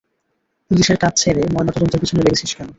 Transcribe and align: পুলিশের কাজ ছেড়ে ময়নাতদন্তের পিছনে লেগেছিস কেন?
পুলিশের 0.71 0.97
কাজ 0.99 1.13
ছেড়ে 1.17 1.41
ময়নাতদন্তের 1.53 2.01
পিছনে 2.01 2.21
লেগেছিস 2.21 2.51
কেন? 2.57 2.67